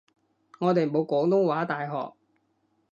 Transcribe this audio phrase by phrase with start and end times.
[0.59, 2.13] 我哋冇廣東話大學